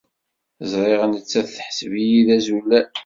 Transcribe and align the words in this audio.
Ẓriɣ 0.71 1.01
nettat 1.05 1.47
teḥseb-iyi 1.55 2.21
d 2.27 2.29
azulal. 2.35 2.87